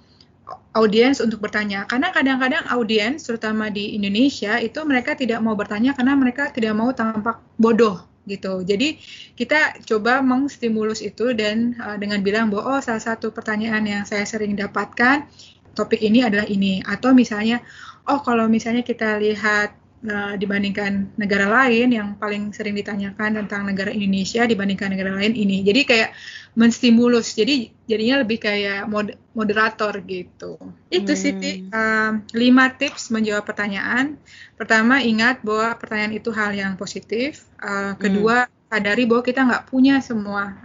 [0.73, 1.85] audiens untuk bertanya.
[1.85, 6.89] Karena kadang-kadang audiens, terutama di Indonesia, itu mereka tidak mau bertanya karena mereka tidak mau
[6.95, 8.61] tampak bodoh gitu.
[8.61, 8.99] Jadi
[9.33, 14.27] kita coba mengstimulus itu dan uh, dengan bilang bahwa oh salah satu pertanyaan yang saya
[14.27, 15.25] sering dapatkan
[15.73, 17.63] topik ini adalah ini atau misalnya
[18.05, 23.89] oh kalau misalnya kita lihat uh, dibandingkan negara lain yang paling sering ditanyakan tentang negara
[23.89, 25.65] Indonesia dibandingkan negara lain ini.
[25.65, 26.09] Jadi kayak
[26.53, 27.33] menstimulus.
[27.33, 30.57] Jadi jadinya lebih kayak mod moderator gitu.
[30.89, 31.21] Itu hmm.
[31.21, 31.33] sih
[31.73, 34.17] uh, lima tips menjawab pertanyaan.
[34.57, 37.45] Pertama ingat bahwa pertanyaan itu hal yang positif.
[37.57, 38.73] Uh, kedua hmm.
[38.73, 40.57] sadari bahwa kita nggak punya semua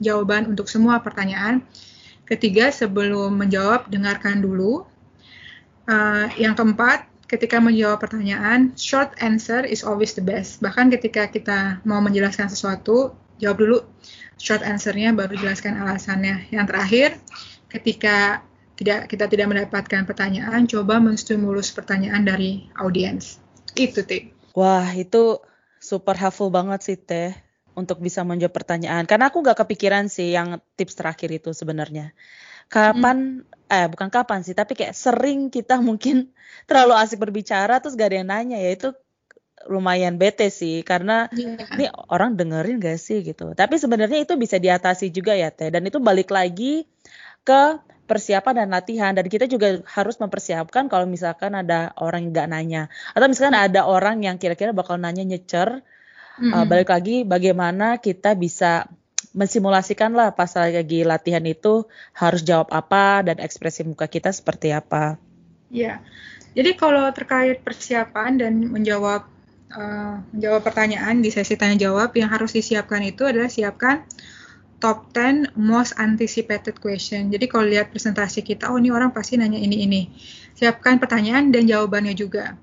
[0.00, 1.62] jawaban untuk semua pertanyaan.
[2.26, 4.86] Ketiga sebelum menjawab dengarkan dulu.
[5.90, 10.58] Uh, yang keempat ketika menjawab pertanyaan, short answer is always the best.
[10.58, 13.78] Bahkan ketika kita mau menjelaskan sesuatu, jawab dulu
[14.34, 16.50] short answernya, baru jelaskan alasannya.
[16.50, 17.08] Yang terakhir,
[17.70, 18.42] ketika
[18.74, 23.38] tidak kita tidak mendapatkan pertanyaan, coba menstimulus pertanyaan dari audiens.
[23.78, 24.34] Itu, Teh.
[24.58, 25.38] Wah, itu
[25.78, 27.30] super helpful banget sih, Teh
[27.78, 29.06] untuk bisa menjawab pertanyaan.
[29.06, 32.10] Karena aku gak kepikiran sih yang tips terakhir itu sebenarnya
[32.70, 33.68] kapan hmm.
[33.68, 36.30] eh bukan kapan sih tapi kayak sering kita mungkin
[36.64, 38.88] terlalu asik berbicara terus gak ada yang nanya ya itu
[39.68, 41.68] lumayan bete sih karena yeah.
[41.76, 45.84] ini orang dengerin gak sih gitu tapi sebenarnya itu bisa diatasi juga ya teh dan
[45.84, 46.88] itu balik lagi
[47.44, 47.76] ke
[48.08, 52.82] persiapan dan latihan dan kita juga harus mempersiapkan kalau misalkan ada orang yang gak nanya
[53.12, 55.84] atau misalkan ada orang yang kira-kira bakal nanya nyecer
[56.40, 56.56] mm -hmm.
[56.56, 58.88] uh, balik lagi bagaimana kita bisa
[59.30, 65.16] mensimulasikan lah pas lagi latihan itu harus jawab apa dan ekspresi muka kita seperti apa.
[65.70, 66.02] Ya,
[66.50, 69.22] jadi kalau terkait persiapan dan menjawab
[69.70, 74.02] uh, menjawab pertanyaan di sesi tanya jawab yang harus disiapkan itu adalah siapkan
[74.82, 77.30] top 10 most anticipated question.
[77.30, 80.02] Jadi kalau lihat presentasi kita, oh ini orang pasti nanya ini ini.
[80.58, 82.58] Siapkan pertanyaan dan jawabannya juga.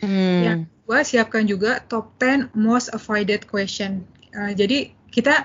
[0.00, 0.40] Hmm.
[0.40, 4.06] Yang kedua siapkan juga top 10 most avoided question.
[4.32, 5.44] Uh, jadi kita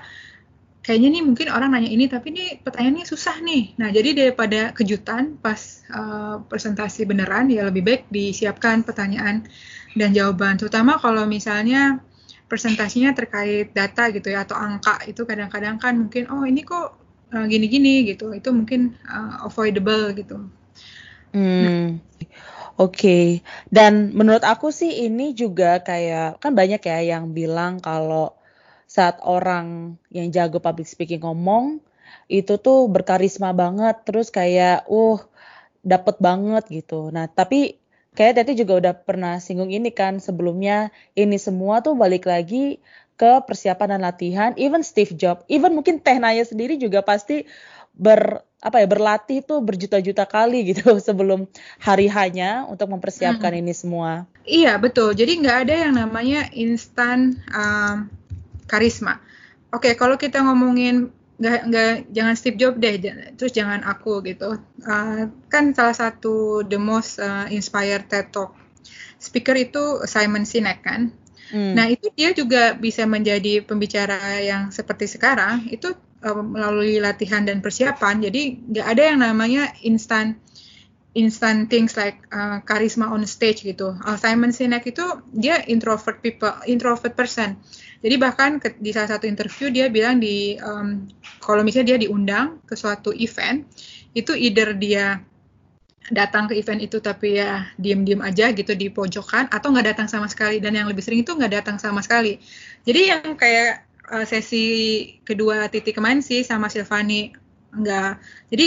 [0.82, 3.78] kayaknya nih mungkin orang nanya ini tapi ini pertanyaannya susah nih.
[3.78, 9.46] Nah, jadi daripada kejutan pas uh, presentasi beneran ya lebih baik disiapkan pertanyaan
[9.94, 10.58] dan jawaban.
[10.58, 12.02] Terutama kalau misalnya
[12.50, 16.98] presentasinya terkait data gitu ya atau angka itu kadang-kadang kan mungkin oh ini kok
[17.32, 20.50] uh, gini-gini gitu itu mungkin uh, avoidable gitu.
[21.32, 22.02] Hmm.
[22.80, 23.26] Oke, okay.
[23.68, 28.32] dan menurut aku sih ini juga kayak kan banyak ya yang bilang kalau
[28.92, 31.80] saat orang yang jago public speaking ngomong
[32.28, 35.16] itu tuh berkarisma banget, terus kayak uh
[35.80, 37.08] dapet banget gitu.
[37.08, 37.80] Nah tapi
[38.12, 42.84] kayak tadi juga udah pernah singgung ini kan sebelumnya ini semua tuh balik lagi
[43.16, 47.48] ke persiapan dan latihan even Steve Jobs even mungkin Teh Naya sendiri juga pasti
[47.96, 51.48] ber apa ya berlatih tuh berjuta-juta kali gitu sebelum
[51.82, 53.60] hari hanya untuk mempersiapkan hmm.
[53.64, 54.28] ini semua.
[54.46, 55.18] Iya betul.
[55.18, 58.06] Jadi nggak ada yang namanya instan um,
[58.72, 59.20] karisma.
[59.68, 62.94] Oke kalau kita ngomongin nggak nggak jangan Steve Jobs deh
[63.34, 68.54] terus jangan aku gitu uh, kan salah satu the most uh, inspired TED Talk
[69.18, 71.10] speaker itu Simon Sinek kan
[71.50, 71.74] hmm.
[71.74, 75.90] nah itu dia juga bisa menjadi pembicara yang seperti sekarang itu
[76.22, 80.38] uh, melalui latihan dan persiapan jadi nggak ada yang namanya instan
[81.12, 83.92] instant things like uh, charisma on stage gitu.
[84.00, 87.60] Uh, Simon Sinek itu dia introvert people, introvert person.
[88.02, 91.06] Jadi bahkan ke, di salah satu interview dia bilang di um,
[91.38, 93.62] kalau misalnya dia diundang ke suatu event,
[94.12, 95.22] itu either dia
[96.10, 100.26] datang ke event itu tapi ya diem-diem aja gitu di pojokan atau nggak datang sama
[100.26, 102.42] sekali dan yang lebih sering itu nggak datang sama sekali.
[102.82, 104.66] Jadi yang kayak uh, sesi
[105.22, 107.30] kedua titik kemarin sih sama Silvani
[107.70, 108.18] nggak.
[108.50, 108.66] Jadi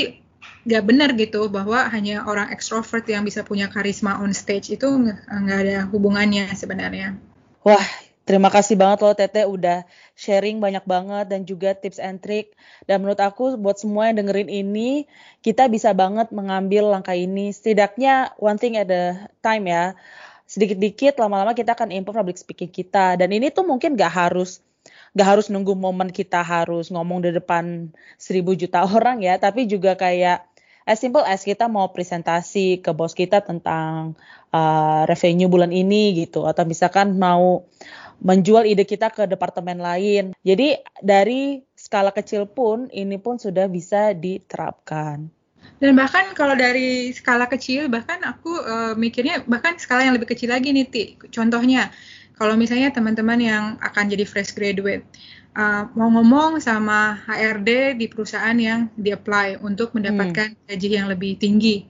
[0.65, 4.87] nggak benar gitu bahwa hanya orang ekstrovert yang bisa punya karisma on stage itu
[5.27, 7.19] nggak ada hubungannya sebenarnya.
[7.65, 7.85] Wah,
[8.25, 9.85] Terima kasih banget loh Tete udah
[10.17, 12.57] sharing banyak banget dan juga tips and trick.
[12.89, 15.05] Dan menurut aku buat semua yang dengerin ini,
[15.45, 17.53] kita bisa banget mengambil langkah ini.
[17.53, 19.93] Setidaknya one thing at a time ya.
[20.49, 23.13] Sedikit-dikit lama-lama kita akan improve public speaking kita.
[23.13, 24.57] Dan ini tuh mungkin gak harus
[25.13, 29.37] gak harus nunggu momen kita harus ngomong di depan seribu juta orang ya.
[29.37, 30.54] Tapi juga kayak
[30.85, 34.13] as simple as kita mau presentasi ke bos kita tentang
[34.53, 36.45] uh, revenue bulan ini gitu.
[36.45, 37.65] Atau misalkan mau
[38.23, 40.31] menjual ide kita ke departemen lain.
[40.45, 45.27] Jadi dari skala kecil pun ini pun sudah bisa diterapkan.
[45.75, 50.53] Dan bahkan kalau dari skala kecil, bahkan aku uh, mikirnya bahkan skala yang lebih kecil
[50.53, 51.03] lagi nih, Ti.
[51.33, 51.91] Contohnya,
[52.35, 55.07] kalau misalnya teman-teman yang akan jadi fresh graduate,
[55.55, 60.67] uh, mau ngomong sama HRD di perusahaan yang di-apply untuk mendapatkan hmm.
[60.67, 61.87] gaji yang lebih tinggi.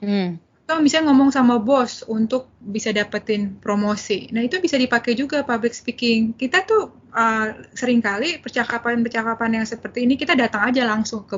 [0.00, 4.32] Hmm atau misalnya ngomong sama bos untuk bisa dapetin promosi.
[4.32, 6.32] Nah itu bisa dipakai juga public speaking.
[6.32, 11.36] Kita tuh uh, sering kali percakapan-percakapan yang seperti ini kita datang aja langsung ke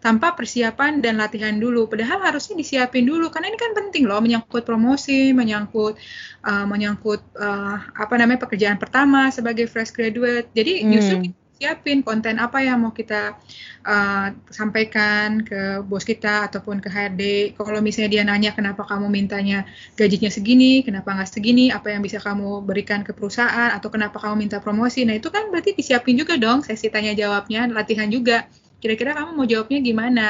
[0.00, 1.92] tanpa persiapan dan latihan dulu.
[1.92, 6.00] Padahal harusnya disiapin dulu karena ini kan penting loh menyangkut promosi, menyangkut
[6.48, 10.48] uh, menyangkut uh, apa namanya pekerjaan pertama sebagai fresh graduate.
[10.56, 10.88] Jadi hmm.
[10.88, 11.16] justru
[11.54, 13.38] siapin konten apa yang mau kita
[13.86, 17.22] uh, sampaikan ke bos kita ataupun ke HRD.
[17.54, 19.62] Kalau misalnya dia nanya kenapa kamu mintanya
[19.94, 24.46] gajinya segini, kenapa nggak segini, apa yang bisa kamu berikan ke perusahaan atau kenapa kamu
[24.46, 25.06] minta promosi.
[25.06, 28.50] Nah itu kan berarti disiapin juga dong sesi tanya jawabnya, latihan juga.
[28.82, 30.26] Kira-kira kamu mau jawabnya gimana?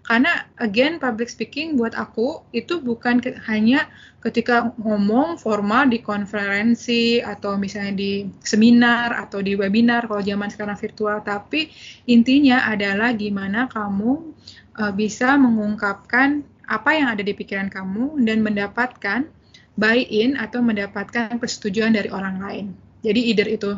[0.00, 3.86] Karena again public speaking buat aku itu bukan ke, hanya
[4.24, 10.76] ketika ngomong formal di konferensi atau misalnya di seminar atau di webinar kalau zaman sekarang
[10.80, 11.70] virtual, tapi
[12.08, 14.34] intinya adalah gimana kamu
[14.80, 19.26] uh, bisa mengungkapkan apa yang ada di pikiran kamu dan mendapatkan
[19.74, 22.66] buy-in atau mendapatkan persetujuan dari orang lain.
[23.00, 23.70] Jadi either itu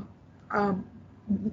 [0.51, 0.75] uh,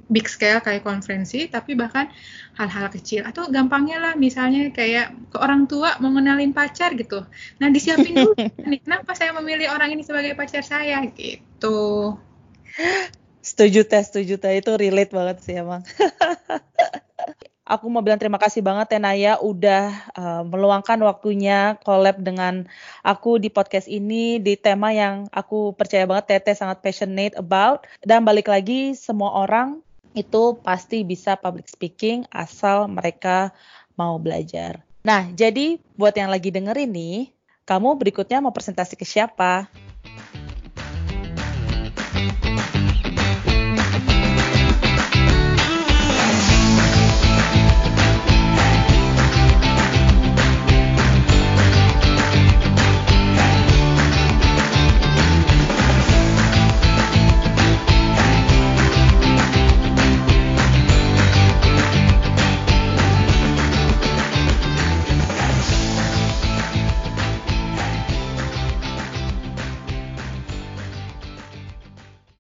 [0.08, 2.12] big scale kayak konferensi, tapi bahkan
[2.60, 7.24] hal-hal kecil atau gampangnya lah misalnya kayak ke orang tua mau ngenalin pacar gitu.
[7.60, 8.36] Nah disiapin dulu
[8.70, 12.16] nih kenapa saya memilih orang ini sebagai pacar saya gitu.
[13.40, 15.82] Setuju teh, setuju teh itu relate banget sih emang.
[17.70, 22.66] aku mau bilang terima kasih banget Tenaya udah uh, meluangkan waktunya collab dengan
[23.06, 28.26] aku di podcast ini di tema yang aku percaya banget Tete sangat passionate about dan
[28.26, 29.86] balik lagi semua orang
[30.18, 33.54] itu pasti bisa public speaking asal mereka
[33.94, 34.82] mau belajar.
[35.06, 37.30] Nah, jadi buat yang lagi dengerin nih,
[37.70, 39.70] kamu berikutnya mau presentasi ke siapa?